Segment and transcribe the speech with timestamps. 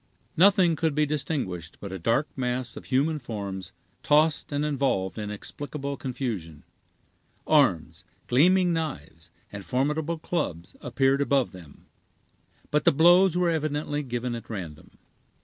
[0.35, 5.25] Nothing could be distinguished but a dark mass of human forms tossed and involved in
[5.25, 6.63] inexplicable confusion.
[7.45, 11.85] Arms, gleaming knives, and formidable clubs, appeared above them,
[12.71, 14.97] but the blows were evidently given at random.